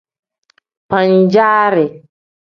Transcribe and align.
Pan-jaari. 0.89 1.85